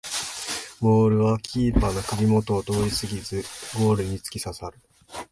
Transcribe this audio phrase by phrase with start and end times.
[0.79, 4.79] ボールはキーパーの首もとを通りすぎゴールにつきささる